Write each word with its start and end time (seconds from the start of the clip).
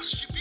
Deus 0.00 0.12
te 0.12 0.39